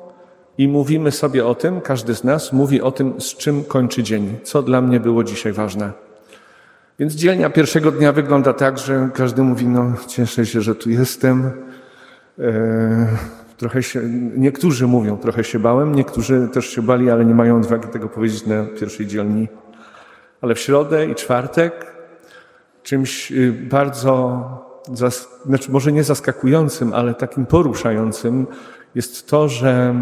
i 0.58 0.68
mówimy 0.68 1.12
sobie 1.12 1.46
o 1.46 1.56
tym, 1.56 1.82
każdy 1.82 2.15
z 2.15 2.24
nas 2.24 2.53
mówi 2.53 2.82
o 2.82 2.92
tym, 2.92 3.22
z 3.22 3.38
czym 3.38 3.63
kończy 3.63 4.03
dzień, 4.03 4.38
co 4.44 4.62
dla 4.62 4.82
mnie 4.82 5.00
było 5.00 5.24
dzisiaj 5.24 5.53
ważne. 5.53 6.02
Więc 7.00 7.14
dzielnia 7.14 7.50
pierwszego 7.50 7.92
dnia 7.92 8.12
wygląda 8.12 8.54
tak, 8.54 8.78
że 8.78 9.10
każdy 9.14 9.42
mówi, 9.42 9.68
no 9.68 9.94
cieszę 10.08 10.46
się, 10.46 10.62
że 10.62 10.76
tu 10.76 10.90
jestem. 10.90 11.52
E, 12.40 13.08
Trochę 13.64 13.84
się, 13.84 14.02
niektórzy 14.38 14.88
mówią, 14.88 15.18
trochę 15.18 15.44
się 15.44 15.60
bałem, 15.60 15.96
niektórzy 15.96 16.48
też 16.54 16.70
się 16.70 16.82
bali, 16.82 17.10
ale 17.10 17.26
nie 17.26 17.36
mają 17.36 17.58
odwagi 17.58 17.88
tego 17.88 18.10
powiedzieć 18.10 18.46
na 18.46 18.66
pierwszej 18.80 19.08
dzielni. 19.08 19.48
Ale 20.42 20.56
w 20.56 20.60
środę 20.60 21.06
i 21.06 21.16
czwartek 21.16 21.96
czymś 22.84 23.32
y, 23.32 23.54
bardzo, 23.54 24.44
znaczy 25.46 25.72
może 25.72 25.92
nie 25.92 26.04
zaskakującym, 26.04 26.94
ale 26.94 27.14
takim 27.14 27.46
poruszającym 27.46 28.48
jest 28.96 29.28
to, 29.30 29.50
że, 29.50 29.96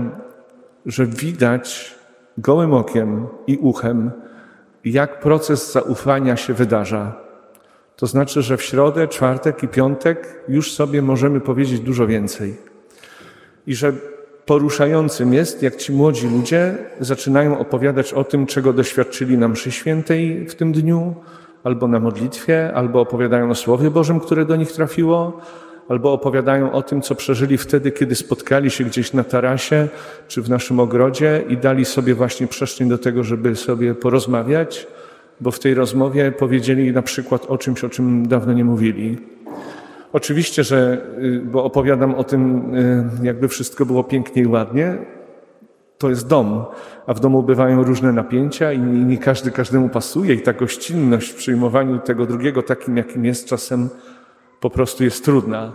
że 0.85 1.05
widać 1.05 1.95
gołym 2.37 2.73
okiem 2.73 3.27
i 3.47 3.57
uchem, 3.57 4.11
jak 4.85 5.19
proces 5.19 5.71
zaufania 5.71 6.37
się 6.37 6.53
wydarza. 6.53 7.15
To 7.95 8.07
znaczy, 8.07 8.41
że 8.41 8.57
w 8.57 8.63
środę, 8.63 9.07
czwartek 9.07 9.63
i 9.63 9.67
piątek 9.67 10.43
już 10.47 10.73
sobie 10.73 11.01
możemy 11.01 11.41
powiedzieć 11.41 11.79
dużo 11.79 12.07
więcej 12.07 12.57
i 13.67 13.75
że 13.75 13.93
poruszającym 14.45 15.33
jest, 15.33 15.63
jak 15.63 15.75
ci 15.75 15.91
młodzi 15.93 16.27
ludzie 16.27 16.75
zaczynają 16.99 17.59
opowiadać 17.59 18.13
o 18.13 18.23
tym, 18.23 18.45
czego 18.45 18.73
doświadczyli 18.73 19.37
na 19.37 19.47
mszy 19.47 19.71
świętej 19.71 20.47
w 20.47 20.55
tym 20.55 20.71
dniu, 20.71 21.15
albo 21.63 21.87
na 21.87 21.99
modlitwie, 21.99 22.73
albo 22.73 23.01
opowiadają 23.01 23.49
o 23.49 23.55
Słowie 23.55 23.91
Bożym, 23.91 24.19
które 24.19 24.45
do 24.45 24.55
nich 24.55 24.71
trafiło, 24.71 25.41
albo 25.91 26.13
opowiadają 26.13 26.71
o 26.71 26.81
tym, 26.81 27.01
co 27.01 27.15
przeżyli 27.15 27.57
wtedy, 27.57 27.91
kiedy 27.91 28.15
spotkali 28.15 28.71
się 28.71 28.83
gdzieś 28.83 29.13
na 29.13 29.23
tarasie 29.23 29.87
czy 30.27 30.41
w 30.41 30.49
naszym 30.49 30.79
ogrodzie 30.79 31.43
i 31.49 31.57
dali 31.57 31.85
sobie 31.85 32.15
właśnie 32.15 32.47
przestrzeń 32.47 32.89
do 32.89 32.97
tego, 32.97 33.23
żeby 33.23 33.55
sobie 33.55 33.95
porozmawiać, 33.95 34.87
bo 35.41 35.51
w 35.51 35.59
tej 35.59 35.73
rozmowie 35.73 36.31
powiedzieli 36.31 36.91
na 36.91 37.01
przykład 37.01 37.45
o 37.45 37.57
czymś, 37.57 37.83
o 37.83 37.89
czym 37.89 38.27
dawno 38.27 38.53
nie 38.53 38.65
mówili. 38.65 39.17
Oczywiście, 40.13 40.63
że, 40.63 40.97
y, 41.17 41.41
bo 41.45 41.63
opowiadam 41.63 42.15
o 42.15 42.23
tym, 42.23 42.75
y, 42.75 43.25
jakby 43.27 43.47
wszystko 43.47 43.85
było 43.85 44.03
pięknie 44.03 44.43
i 44.43 44.47
ładnie, 44.47 44.97
to 45.97 46.09
jest 46.09 46.27
dom, 46.27 46.65
a 47.07 47.13
w 47.13 47.19
domu 47.19 47.43
bywają 47.43 47.83
różne 47.83 48.13
napięcia 48.13 48.73
i 48.73 48.79
nie 48.79 49.17
każdy 49.17 49.51
każdemu 49.51 49.89
pasuje 49.89 50.33
i 50.33 50.41
ta 50.41 50.53
gościnność 50.53 51.29
w 51.31 51.35
przyjmowaniu 51.35 51.99
tego 51.99 52.25
drugiego 52.25 52.63
takim, 52.63 52.97
jakim 52.97 53.25
jest, 53.25 53.45
czasem 53.45 53.89
po 54.61 54.69
prostu 54.69 55.03
jest 55.03 55.25
trudna. 55.25 55.73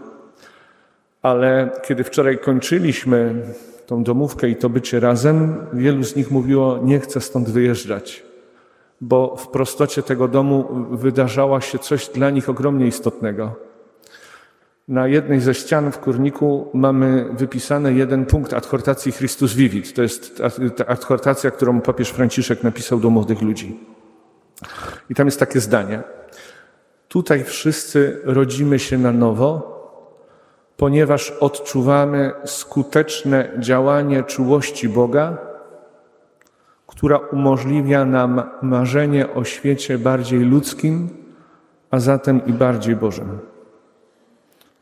Ale 1.27 1.71
kiedy 1.83 2.05
wczoraj 2.05 2.39
kończyliśmy 2.39 3.43
tą 3.87 4.05
domówkę 4.05 4.49
i 4.49 4.57
to 4.57 4.69
bycie 4.69 5.01
razem, 5.01 5.67
wielu 5.73 6.05
z 6.05 6.17
nich 6.17 6.31
mówiło, 6.31 6.79
nie 6.83 7.01
chcę 7.01 7.21
stąd 7.21 7.51
wyjeżdżać, 7.51 8.23
bo 9.01 9.37
w 9.37 9.49
prostocie 9.49 10.03
tego 10.03 10.29
domu 10.29 10.87
wydarzała 10.91 11.61
się 11.61 11.79
coś 11.79 12.09
dla 12.09 12.31
nich 12.31 12.49
ogromnie 12.49 12.87
istotnego. 12.87 13.55
Na 14.89 15.09
jednej 15.09 15.41
ze 15.41 15.55
ścian 15.55 15.93
w 15.93 15.99
kurniku 15.99 16.71
mamy 16.75 17.29
wypisany 17.33 17.95
jeden 17.95 18.27
punkt 18.27 18.53
adhortacji 18.53 19.13
Christus 19.13 19.55
Vivit. 19.55 19.95
To 19.95 20.03
jest 20.03 20.43
ta 20.77 20.87
adhortacja, 20.87 21.51
którą 21.51 21.81
papież 21.81 22.09
Franciszek 22.09 22.63
napisał 22.63 23.01
do 23.01 23.11
młodych 23.11 23.43
ludzi. 23.43 23.81
I 25.11 25.15
tam 25.15 25.27
jest 25.27 25.41
takie 25.41 25.61
zdanie. 25.61 26.03
Tutaj 27.09 27.45
wszyscy 27.45 28.21
rodzimy 28.25 28.79
się 28.79 28.99
na 28.99 29.13
nowo, 29.13 29.76
ponieważ 30.77 31.31
odczuwamy 31.31 32.33
skuteczne 32.45 33.51
działanie 33.59 34.23
czułości 34.23 34.89
Boga, 34.89 35.39
która 36.87 37.17
umożliwia 37.17 38.05
nam 38.05 38.43
marzenie 38.63 39.35
o 39.35 39.45
świecie 39.45 39.99
bardziej 39.99 40.41
ludzkim, 40.41 41.09
a 41.91 42.01
zatem 42.01 42.47
i 42.47 42.53
bardziej 42.53 42.97
Bożym 42.97 43.39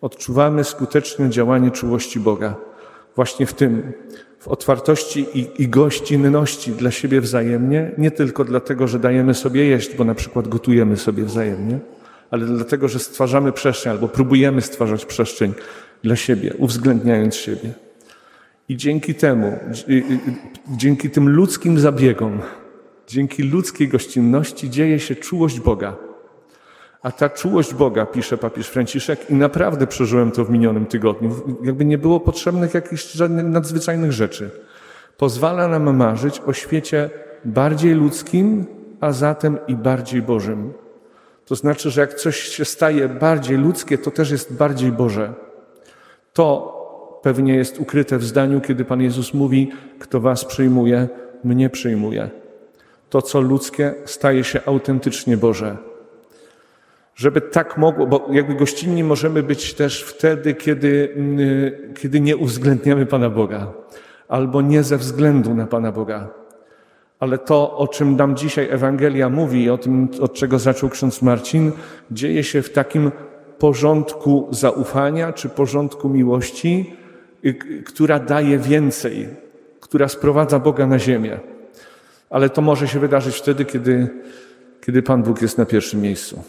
odczuwamy 0.04 0.64
skuteczne 0.64 1.30
działanie 1.30 1.70
czułości 1.70 2.20
Boga. 2.20 2.54
Właśnie 3.16 3.46
w 3.46 3.54
tym, 3.54 3.92
w 4.38 4.48
otwartości 4.48 5.26
i, 5.34 5.62
i 5.62 5.68
gościnności 5.68 6.72
dla 6.72 6.90
siebie 6.90 7.20
wzajemnie, 7.20 7.92
nie 7.98 8.10
tylko 8.10 8.44
dlatego, 8.44 8.88
że 8.88 8.98
dajemy 8.98 9.34
sobie 9.34 9.64
jeść, 9.64 9.96
bo 9.96 10.04
na 10.04 10.14
przykład 10.14 10.48
gotujemy 10.48 10.96
sobie 10.96 11.24
wzajemnie, 11.24 11.78
ale 12.30 12.46
dlatego, 12.46 12.88
że 12.88 12.98
stwarzamy 12.98 13.52
przestrzeń 13.52 13.92
albo 13.92 14.08
próbujemy 14.08 14.62
stwarzać 14.62 15.04
przestrzeń 15.04 15.52
dla 16.04 16.16
siebie, 16.16 16.54
uwzględniając 16.58 17.34
siebie. 17.34 17.72
I 18.68 18.76
dzięki 18.76 19.14
temu, 19.14 19.58
dzięki 20.76 21.10
tym 21.10 21.28
ludzkim 21.28 21.78
zabiegom, 21.78 22.40
dzięki 23.06 23.42
ludzkiej 23.42 23.88
gościnności 23.88 24.70
dzieje 24.70 25.00
się 25.00 25.14
czułość 25.14 25.60
Boga. 25.60 25.96
A 27.02 27.10
ta 27.10 27.28
czułość 27.28 27.74
Boga, 27.74 28.06
pisze 28.06 28.38
papież 28.38 28.68
Franciszek, 28.68 29.30
i 29.30 29.34
naprawdę 29.34 29.86
przeżyłem 29.86 30.30
to 30.30 30.44
w 30.44 30.50
minionym 30.50 30.86
tygodniu, 30.86 31.30
jakby 31.62 31.84
nie 31.84 31.98
było 31.98 32.20
potrzebnych 32.20 32.74
jakichś 32.74 33.12
żadnych 33.12 33.44
nadzwyczajnych 33.44 34.12
rzeczy. 34.12 34.50
Pozwala 35.16 35.68
nam 35.68 35.96
marzyć 35.96 36.40
o 36.46 36.52
świecie 36.52 37.10
bardziej 37.44 37.94
ludzkim, 37.94 38.66
a 39.00 39.12
zatem 39.12 39.58
i 39.68 39.74
bardziej 39.74 40.22
Bożym. 40.22 40.72
To 41.46 41.54
znaczy, 41.54 41.90
że 41.90 42.00
jak 42.00 42.14
coś 42.14 42.36
się 42.36 42.64
staje 42.64 43.08
bardziej 43.08 43.56
ludzkie, 43.58 43.98
to 43.98 44.10
też 44.10 44.30
jest 44.30 44.52
bardziej 44.52 44.92
Boże. 44.92 45.32
To 46.34 47.20
pewnie 47.22 47.54
jest 47.54 47.80
ukryte 47.80 48.18
w 48.18 48.24
zdaniu, 48.24 48.60
kiedy 48.60 48.84
Pan 48.84 49.00
Jezus 49.00 49.34
mówi: 49.34 49.70
Kto 49.98 50.20
Was 50.20 50.44
przyjmuje, 50.44 51.08
mnie 51.44 51.70
przyjmuje. 51.70 52.30
To, 53.10 53.22
co 53.22 53.40
ludzkie, 53.40 53.94
staje 54.04 54.44
się 54.44 54.60
autentycznie 54.66 55.36
Boże 55.36 55.76
żeby 57.16 57.40
tak 57.40 57.78
mogło, 57.78 58.06
bo 58.06 58.26
jakby 58.30 58.54
gościnni 58.54 59.04
możemy 59.04 59.42
być 59.42 59.74
też 59.74 60.02
wtedy, 60.02 60.54
kiedy, 60.54 61.08
mm, 61.16 61.40
kiedy 61.94 62.20
nie 62.20 62.36
uwzględniamy 62.36 63.06
Pana 63.06 63.30
Boga, 63.30 63.72
albo 64.28 64.62
nie 64.62 64.82
ze 64.82 64.96
względu 64.96 65.54
na 65.54 65.66
Pana 65.66 65.92
Boga. 65.92 66.28
Ale 67.20 67.38
to, 67.38 67.76
o 67.76 67.88
czym 67.88 68.16
nam 68.16 68.36
dzisiaj 68.36 68.68
Ewangelia 68.70 69.28
mówi, 69.28 69.70
o 69.70 69.78
tym, 69.78 70.08
od 70.20 70.34
czego 70.34 70.58
zaczął 70.58 70.90
ksiądz 70.90 71.22
Marcin, 71.22 71.72
dzieje 72.10 72.44
się 72.44 72.62
w 72.62 72.70
takim 72.70 73.10
porządku 73.64 74.48
zaufania 74.50 75.32
czy 75.32 75.48
porządku 75.48 76.08
miłości, 76.08 76.94
y, 77.44 77.82
która 77.86 78.18
daje 78.18 78.58
więcej, 78.58 79.28
która 79.80 80.08
sprowadza 80.08 80.58
Boga 80.58 80.86
na 80.86 80.98
ziemię. 80.98 81.40
Ale 82.30 82.50
to 82.50 82.62
może 82.62 82.88
się 82.88 83.00
wydarzyć 83.00 83.36
wtedy, 83.36 83.64
kiedy, 83.64 84.08
kiedy 84.86 85.02
Pan 85.02 85.22
Bóg 85.22 85.42
jest 85.42 85.58
na 85.58 85.66
pierwszym 85.66 86.00
miejscu 86.00 86.42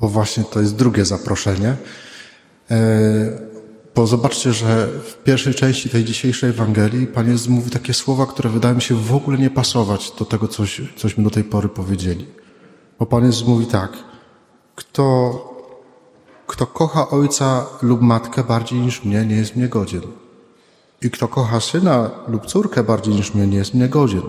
bo 0.00 0.08
właśnie 0.08 0.44
to 0.44 0.60
jest 0.60 0.76
drugie 0.76 1.04
zaproszenie. 1.04 1.76
E, 2.70 3.54
Bo 3.94 4.06
zobaczcie, 4.06 4.52
że 4.52 4.86
w 4.86 5.22
pierwszej 5.24 5.54
części 5.54 5.88
tej 5.88 6.04
dzisiejszej 6.04 6.50
Ewangelii 6.50 7.06
Pan 7.06 7.28
Jezus 7.28 7.48
mówi 7.48 7.70
takie 7.70 7.94
słowa, 7.94 8.26
które 8.26 8.50
wydają 8.50 8.74
mi 8.74 8.82
się 8.82 8.94
w 8.94 9.14
ogóle 9.14 9.38
nie 9.38 9.50
pasować 9.50 10.12
do 10.18 10.24
tego, 10.24 10.48
coś, 10.48 10.82
cośmy 10.96 11.24
do 11.24 11.30
tej 11.30 11.44
pory 11.44 11.68
powiedzieli. 11.68 12.26
Bo 12.98 13.06
Pan 13.06 13.24
Jezus 13.24 13.48
mówi 13.48 13.66
tak, 13.66 13.92
kto, 14.74 15.04
kto 16.46 16.66
kocha 16.66 17.08
ojca 17.08 17.66
lub 17.82 18.00
matkę 18.00 18.44
bardziej 18.44 18.80
niż 18.80 19.04
mnie, 19.04 19.26
nie 19.26 19.36
jest 19.36 19.56
mnie 19.56 19.68
godzien. 19.68 20.02
I 21.02 21.10
kto 21.10 21.28
kocha 21.28 21.60
syna 21.60 22.10
lub 22.28 22.46
córkę 22.46 22.82
bardziej 22.82 23.14
niż 23.14 23.34
mnie, 23.34 23.46
nie 23.46 23.58
jest 23.58 23.74
mnie 23.74 23.88
godzien. 23.88 24.22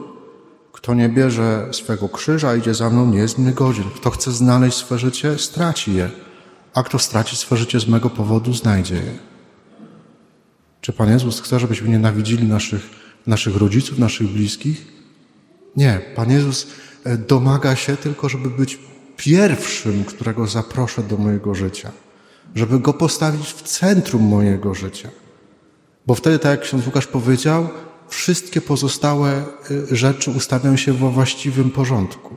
Kto 0.72 0.94
nie 0.94 1.10
bierze 1.10 1.70
swego 1.72 2.10
krzyża, 2.10 2.56
idzie 2.56 2.74
za 2.74 2.90
mną, 2.90 3.06
nie 3.06 3.18
jest 3.18 3.38
mnie 3.38 3.52
godzien. 3.52 3.86
Kto 3.96 4.10
chce 4.10 4.32
znaleźć 4.32 4.78
swe 4.78 5.00
życie, 5.00 5.38
straci 5.38 5.96
je. 5.96 6.10
A 6.74 6.84
kto 6.84 7.00
straci 7.00 7.36
swe 7.36 7.58
życie 7.58 7.80
z 7.80 7.88
mego 7.88 8.10
powodu, 8.10 8.54
znajdzie 8.54 8.96
je. 8.96 9.18
Czy 10.82 10.94
Pan 10.94 11.10
Jezus 11.10 11.42
chce, 11.42 11.60
żebyśmy 11.60 11.90
nienawidzili 11.90 12.48
naszych, 12.48 12.90
naszych 13.28 13.56
rodziców, 13.56 14.00
naszych 14.00 14.28
bliskich? 14.28 14.88
Nie. 15.76 16.02
Pan 16.16 16.32
Jezus 16.32 16.68
e, 17.04 17.18
domaga 17.18 17.76
się 17.76 17.98
tylko, 17.98 18.30
żeby 18.30 18.50
być 18.50 18.80
pierwszym, 19.18 20.04
którego 20.04 20.48
zaproszę 20.48 21.04
do 21.04 21.18
mojego 21.18 21.56
życia. 21.56 21.92
Żeby 22.56 22.80
go 22.80 22.94
postawić 22.94 23.48
w 23.48 23.62
centrum 23.62 24.24
mojego 24.24 24.74
życia. 24.74 25.10
Bo 26.08 26.16
wtedy, 26.16 26.40
tak 26.40 26.52
jak 26.52 26.62
ksiądz 26.62 26.86
Łukasz 26.86 27.08
powiedział, 27.08 27.70
wszystkie 28.08 28.62
pozostałe 28.62 29.44
y, 29.72 29.96
rzeczy 29.96 30.32
ustawiają 30.32 30.78
się 30.78 30.94
we 30.94 31.10
właściwym 31.10 31.72
porządku. 31.72 32.36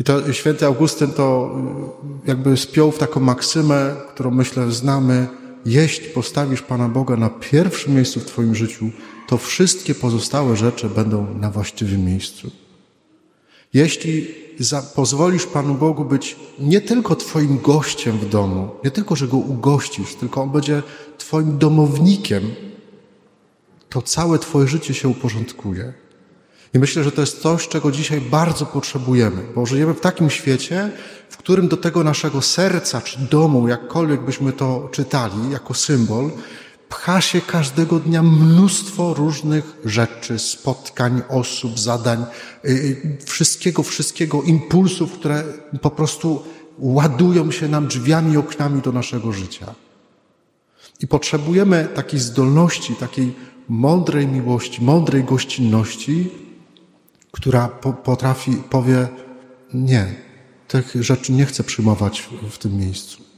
I 0.00 0.04
to 0.04 0.32
święty 0.32 0.66
Augustyn 0.66 1.12
to 1.12 1.56
y, 2.24 2.28
jakby 2.28 2.56
spiął 2.56 2.92
w 2.92 2.98
taką 2.98 3.20
maksymę, 3.20 3.96
którą 4.14 4.30
myślę 4.30 4.72
znamy. 4.72 5.26
Jeśli 5.66 6.08
postawisz 6.08 6.62
Pana 6.62 6.88
Boga 6.88 7.16
na 7.16 7.30
pierwszym 7.30 7.94
miejscu 7.94 8.20
w 8.20 8.24
Twoim 8.24 8.54
życiu, 8.54 8.90
to 9.28 9.38
wszystkie 9.38 9.94
pozostałe 9.94 10.56
rzeczy 10.56 10.88
będą 10.88 11.34
na 11.34 11.50
właściwym 11.50 12.04
miejscu. 12.04 12.50
Jeśli 13.74 14.34
za, 14.58 14.82
pozwolisz 14.82 15.46
Panu 15.46 15.74
Bogu 15.74 16.04
być 16.04 16.36
nie 16.58 16.80
tylko 16.80 17.16
Twoim 17.16 17.58
gościem 17.58 18.18
w 18.18 18.28
domu, 18.28 18.70
nie 18.84 18.90
tylko, 18.90 19.16
że 19.16 19.28
Go 19.28 19.36
ugościsz, 19.36 20.14
tylko 20.14 20.42
On 20.42 20.50
będzie 20.50 20.82
Twoim 21.18 21.58
domownikiem, 21.58 22.42
to 23.88 24.02
całe 24.02 24.38
Twoje 24.38 24.68
życie 24.68 24.94
się 24.94 25.08
uporządkuje. 25.08 25.92
I 26.74 26.78
myślę, 26.78 27.04
że 27.04 27.12
to 27.12 27.20
jest 27.20 27.42
coś, 27.42 27.68
czego 27.68 27.92
dzisiaj 27.92 28.20
bardzo 28.20 28.66
potrzebujemy, 28.66 29.42
bo 29.54 29.66
żyjemy 29.66 29.94
w 29.94 30.00
takim 30.00 30.30
świecie, 30.30 30.90
w 31.30 31.36
którym 31.36 31.68
do 31.68 31.76
tego 31.76 32.04
naszego 32.04 32.42
serca 32.42 33.00
czy 33.00 33.18
domu, 33.18 33.68
jakkolwiek 33.68 34.20
byśmy 34.20 34.52
to 34.52 34.88
czytali 34.92 35.50
jako 35.50 35.74
symbol, 35.74 36.30
pcha 36.92 37.20
się 37.20 37.40
każdego 37.40 38.00
dnia 38.00 38.22
mnóstwo 38.22 39.14
różnych 39.14 39.76
rzeczy, 39.84 40.38
spotkań, 40.38 41.22
osób, 41.28 41.78
zadań, 41.78 42.24
y, 42.64 42.68
y, 42.68 43.18
wszystkiego, 43.26 43.82
wszystkiego, 43.82 44.42
impulsów, 44.42 45.12
które 45.12 45.44
po 45.82 45.90
prostu 45.90 46.42
ładują 46.78 47.50
się 47.50 47.68
nam 47.68 47.86
drzwiami 47.88 48.36
oknami 48.36 48.82
do 48.82 48.92
naszego 48.92 49.32
życia. 49.32 49.74
I 51.00 51.06
potrzebujemy 51.06 51.88
takiej 51.94 52.20
zdolności, 52.20 52.94
takiej 52.94 53.34
mądrej 53.68 54.26
miłości, 54.26 54.84
mądrej 54.84 55.24
gościnności, 55.24 56.30
która 57.30 57.68
po, 57.68 57.92
potrafi, 57.92 58.52
powie, 58.70 59.08
nie, 59.74 60.14
tych 60.68 60.94
rzeczy 61.00 61.32
nie 61.32 61.46
chcę 61.46 61.64
przyjmować 61.64 62.28
w 62.50 62.58
tym 62.58 62.76
miejscu. 62.76 63.31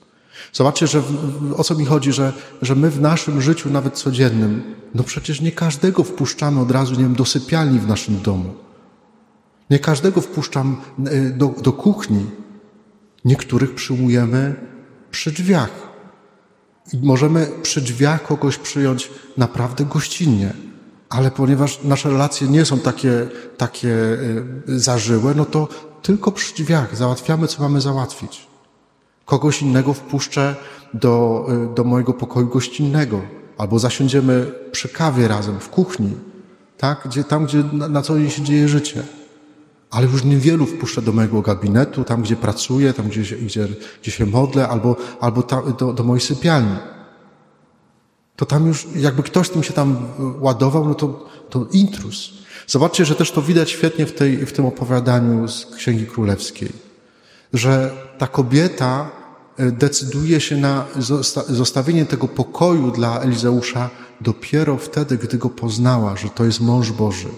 Zobaczcie, 0.53 0.87
że 0.87 1.01
w, 1.01 1.55
o 1.57 1.65
co 1.65 1.75
mi 1.75 1.85
chodzi, 1.85 2.13
że, 2.13 2.33
że 2.63 2.75
my 2.75 2.91
w 2.91 3.01
naszym 3.01 3.43
życiu, 3.43 3.71
nawet 3.71 3.95
codziennym, 3.95 4.75
no 4.95 5.05
przecież 5.05 5.41
nie 5.41 5.53
każdego 5.53 6.05
wpuszczamy 6.05 6.61
od 6.61 6.71
razu, 6.71 6.93
nie 6.93 7.03
wiem, 7.03 7.15
do 7.15 7.25
sypialni 7.25 7.79
w 7.79 7.89
naszym 7.89 8.23
domu. 8.23 8.55
Nie 9.71 9.79
każdego 9.79 10.21
wpuszczam 10.21 10.77
e, 11.07 11.21
do, 11.31 11.55
do 11.63 11.73
kuchni. 11.73 12.27
Niektórych 13.25 13.75
przyjmujemy 13.75 14.55
przy 15.11 15.33
drzwiach. 15.33 15.71
I 16.93 16.97
możemy 17.03 17.47
przy 17.63 17.81
drzwiach 17.81 18.23
kogoś 18.23 18.57
przyjąć 18.59 19.11
naprawdę 19.37 19.85
gościnnie. 19.85 20.53
Ale 21.09 21.31
ponieważ 21.31 21.83
nasze 21.85 22.11
relacje 22.11 22.49
nie 22.49 22.65
są 22.65 22.79
takie, 22.79 23.29
takie 23.57 23.93
e, 23.93 24.19
zażyłe, 24.67 25.35
no 25.35 25.45
to 25.45 25.69
tylko 26.03 26.33
przy 26.33 26.55
drzwiach 26.55 26.97
załatwiamy, 26.97 27.49
co 27.49 27.63
mamy 27.63 27.81
załatwić. 27.81 28.47
Kogoś 29.25 29.63
innego 29.63 29.95
wpuszczę 29.95 30.57
do, 30.95 31.47
e, 31.49 31.75
do 31.75 31.85
mojego 31.85 32.13
pokoju 32.13 32.47
gościnnego, 32.47 33.21
albo 33.59 33.79
zasiądziemy 33.79 34.53
przy 34.73 34.89
kawie 34.89 35.29
razem 35.29 35.61
w 35.61 35.69
kuchni, 35.69 36.11
tak? 36.79 37.03
gdzie, 37.05 37.25
tam, 37.25 37.45
gdzie 37.45 37.65
na, 37.73 37.89
na 37.89 38.03
co 38.03 38.19
dzień 38.19 38.31
się 38.31 38.43
dzieje 38.43 38.69
życie 38.69 39.03
ale 39.95 40.07
już 40.07 40.25
niewielu 40.25 40.67
wpuszczę 40.67 41.03
do 41.03 41.13
mojego 41.13 41.43
gabinetu, 41.43 42.05
tam 42.05 42.23
gdzie 42.23 42.37
pracuję, 42.37 42.93
tam 42.93 43.09
gdzie, 43.09 43.25
się, 43.25 43.37
gdzie, 43.37 43.69
gdzie 44.03 44.11
się 44.11 44.27
modlę, 44.27 44.69
albo, 44.69 44.97
albo 45.21 45.43
do, 45.79 45.93
do 45.93 46.05
mojej 46.05 46.21
sypialni. 46.21 46.77
To 48.37 48.47
tam 48.47 48.67
już, 48.67 48.87
jakby 48.97 49.23
ktoś 49.23 49.49
tym 49.49 49.63
się 49.63 49.73
tam 49.73 49.97
ładował, 50.41 50.89
no 50.89 50.95
to, 50.95 51.29
to 51.51 51.67
intrus. 51.73 52.31
Zobaczcie, 52.67 53.05
że 53.05 53.15
też 53.15 53.31
to 53.31 53.43
widać 53.43 53.71
świetnie 53.71 54.07
w, 54.07 54.13
tej, 54.13 54.47
w 54.47 54.53
tym 54.53 54.67
opowiadaniu 54.67 55.49
z 55.49 55.67
Księgi 55.77 56.07
Królewskiej, 56.07 56.73
że 57.55 57.91
ta 58.19 58.27
kobieta 58.27 59.11
e, 59.57 59.71
decyduje 59.71 60.41
się 60.41 60.57
na 60.57 60.85
zostawienie 61.49 62.07
tego 62.07 62.29
pokoju 62.29 62.91
dla 62.91 63.21
Elizeusza 63.21 63.91
dopiero 64.21 64.77
wtedy, 64.77 65.19
gdy 65.19 65.39
go 65.39 65.51
poznała, 65.51 66.17
że 66.17 66.29
to 66.29 66.45
jest 66.45 66.61
mąż 66.61 66.93
Boży. 66.93 67.29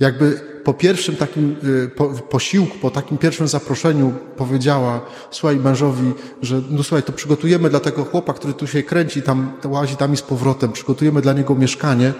Jakby 0.00 0.40
po 0.64 0.74
pierwszym 0.74 1.16
takim 1.16 1.56
y, 1.64 1.88
po, 1.88 2.08
posiłku, 2.08 2.78
po 2.78 2.90
takim 2.90 3.18
pierwszym 3.18 3.48
zaproszeniu 3.48 4.12
powiedziała, 4.36 5.00
słuchaj 5.30 5.56
mężowi, 5.56 6.12
że 6.42 6.62
no 6.70 6.82
słuchaj, 6.82 7.02
to 7.02 7.12
przygotujemy 7.12 7.70
dla 7.70 7.80
tego 7.80 8.04
chłopa, 8.04 8.32
który 8.32 8.54
tu 8.54 8.66
się 8.66 8.82
kręci, 8.82 9.22
tam 9.22 9.52
łazi 9.64 9.96
tam 9.96 10.12
i 10.12 10.16
z 10.16 10.22
powrotem, 10.22 10.72
przygotujemy 10.72 11.20
dla 11.22 11.32
niego 11.32 11.54
mieszkanie, 11.54 12.14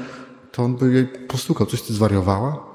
to 0.52 0.62
on 0.62 0.76
by 0.76 0.92
jej 0.92 1.06
postukał, 1.06 1.66
coś 1.66 1.82
ty 1.82 1.92
zwariowała? 1.92 2.66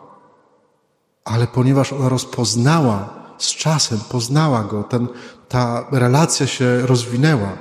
Ale 1.26 1.48
ponieważ 1.48 1.94
ona 1.94 2.10
rozpoznała 2.10 3.21
z 3.44 3.56
czasem, 3.56 4.00
poznała 4.10 4.64
go, 4.64 4.84
ten, 4.84 5.08
ta 5.50 5.88
relacja 5.92 6.48
się 6.48 6.82
rozwinęła, 6.82 7.58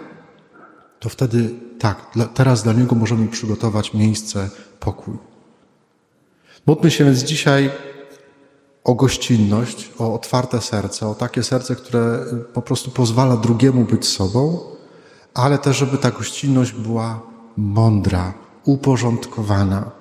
to 1.00 1.08
wtedy 1.08 1.54
tak, 1.78 2.06
dla, 2.14 2.24
teraz 2.24 2.62
dla 2.62 2.72
niego 2.72 2.94
możemy 2.94 3.28
przygotować 3.28 3.94
miejsce, 3.94 4.50
pokój. 4.80 5.14
Módlmy 6.66 6.90
się 6.90 7.04
więc 7.04 7.18
dzisiaj 7.18 7.70
o 8.84 8.94
gościnność, 8.94 9.90
o 9.98 10.14
otwarte 10.14 10.60
serce, 10.60 11.08
o 11.08 11.14
takie 11.14 11.42
serce, 11.42 11.76
które 11.76 12.24
po 12.54 12.62
prostu 12.62 12.90
pozwala 12.90 13.36
drugiemu 13.36 13.84
być 13.84 14.06
sobą, 14.08 14.58
ale 15.34 15.58
też, 15.58 15.76
żeby 15.76 15.98
ta 15.98 16.10
gościnność 16.10 16.72
była 16.72 17.20
mądra, 17.56 18.34
uporządkowana. 18.64 19.99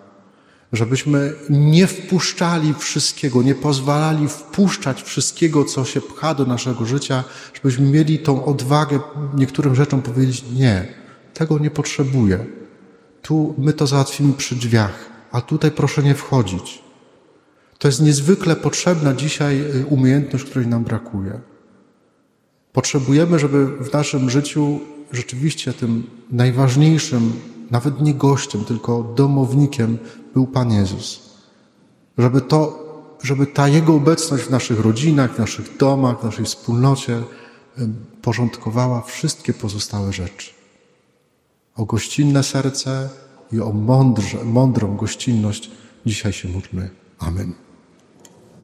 Żebyśmy 0.74 1.34
nie 1.50 1.88
wpuszczali 1.88 2.74
wszystkiego, 2.74 3.44
nie 3.44 3.56
pozwalali 3.56 4.28
wpuszczać 4.28 5.04
wszystkiego, 5.04 5.66
co 5.66 5.86
się 5.86 6.02
pcha 6.02 6.34
do 6.34 6.46
naszego 6.46 6.86
życia, 6.86 7.24
żebyśmy 7.54 7.86
mieli 7.86 8.20
tą 8.20 8.46
odwagę 8.46 9.00
niektórym 9.34 9.76
rzeczom 9.76 10.02
powiedzieć 10.02 10.44
nie, 10.56 10.88
tego 11.34 11.60
nie 11.60 11.72
potrzebuję. 11.72 12.46
Tu 13.22 13.56
my 13.58 13.74
to 13.74 13.88
załatwimy 13.88 14.34
przy 14.34 14.56
drzwiach 14.56 15.10
a 15.32 15.42
tutaj 15.42 15.72
proszę 15.72 16.04
nie 16.04 16.16
wchodzić. 16.16 16.84
To 17.78 17.88
jest 17.88 18.02
niezwykle 18.02 18.56
potrzebna 18.56 19.14
dzisiaj 19.14 19.62
y, 19.62 19.86
umiejętność, 19.86 20.46
której 20.46 20.68
nam 20.68 20.84
brakuje. 20.84 21.40
Potrzebujemy, 22.74 23.40
żeby 23.40 23.66
w 23.66 23.94
naszym 23.94 24.30
życiu 24.30 24.80
rzeczywiście 25.12 25.74
tym 25.74 26.04
najważniejszym, 26.32 27.34
nawet 27.72 28.02
nie 28.02 28.14
gościem, 28.14 28.66
tylko 28.66 29.04
domownikiem 29.04 29.98
był 30.34 30.48
Pan 30.48 30.72
Jezus. 30.72 31.30
Żeby 32.18 32.42
to, 32.42 32.80
żeby 33.24 33.48
ta 33.48 33.68
Jego 33.68 33.94
obecność 33.96 34.44
w 34.44 34.50
naszych 34.50 34.80
rodzinach, 34.80 35.36
w 35.36 35.40
naszych 35.40 35.78
domach, 35.78 36.20
w 36.20 36.24
naszej 36.24 36.46
wspólnocie 36.46 37.24
porządkowała 38.22 39.02
wszystkie 39.02 39.54
pozostałe 39.54 40.14
rzeczy. 40.14 40.52
O 41.76 41.86
gościnne 41.86 42.44
serce, 42.44 43.10
i 43.52 43.60
o 43.60 43.74
mądrze, 43.74 44.44
mądrą 44.44 44.96
gościnność 44.96 45.72
dzisiaj 46.06 46.34
się 46.34 46.50
módlmy. 46.50 46.90
Amen. 47.20 47.69